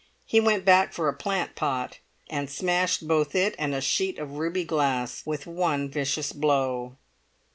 [0.25, 4.39] He went back for a plant pot, and smashed both it and a sheet of
[4.39, 6.95] ruby glass with one vicious blow.